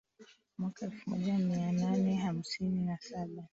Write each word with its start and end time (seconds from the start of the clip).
Mwaka 0.57 0.85
elfu 0.85 1.09
moja 1.09 1.37
mia 1.37 1.71
nane 1.71 2.15
hamsini 2.15 2.81
na 2.85 2.97
saba 3.01 3.47